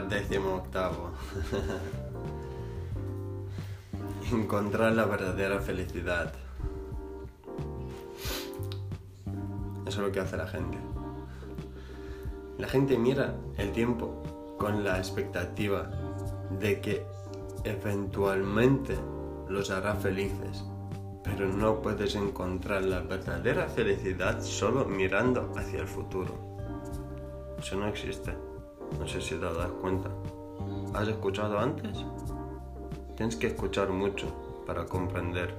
décimo 0.00 0.56
octavo. 0.56 1.10
Encontrar 4.32 4.92
la 4.92 5.04
verdadera 5.04 5.60
felicidad. 5.60 6.32
Eso 9.86 10.00
es 10.00 10.06
lo 10.06 10.12
que 10.12 10.20
hace 10.20 10.36
la 10.36 10.46
gente. 10.46 10.78
La 12.58 12.68
gente 12.68 12.98
mira 12.98 13.34
el 13.58 13.72
tiempo 13.72 14.22
con 14.58 14.82
la 14.82 14.98
expectativa 14.98 15.90
de 16.58 16.80
que 16.80 17.06
eventualmente 17.64 18.96
los 19.48 19.70
hará 19.70 19.94
felices, 19.94 20.64
pero 21.22 21.48
no 21.48 21.82
puedes 21.82 22.14
encontrar 22.14 22.82
la 22.82 23.00
verdadera 23.00 23.68
felicidad 23.68 24.40
solo 24.42 24.84
mirando 24.84 25.52
hacia 25.56 25.80
el 25.80 25.86
futuro. 25.86 26.56
Eso 27.58 27.76
no 27.76 27.86
existe. 27.88 28.32
No 28.98 29.06
sé 29.06 29.20
si 29.20 29.34
te 29.34 29.44
das 29.44 29.70
cuenta. 29.80 30.10
¿Has 30.94 31.08
escuchado 31.08 31.58
antes? 31.58 32.04
Tienes 33.16 33.36
que 33.36 33.48
escuchar 33.48 33.90
mucho 33.90 34.26
para 34.66 34.86
comprender 34.86 35.54